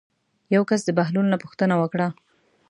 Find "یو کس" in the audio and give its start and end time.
0.55-0.81